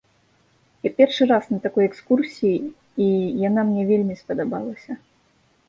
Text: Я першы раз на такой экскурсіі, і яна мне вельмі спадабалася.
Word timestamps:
Я 0.87 0.91
першы 1.01 1.27
раз 1.31 1.43
на 1.53 1.59
такой 1.65 1.83
экскурсіі, 1.89 2.55
і 3.07 3.13
яна 3.47 3.61
мне 3.71 3.83
вельмі 3.93 4.15
спадабалася. 4.25 5.01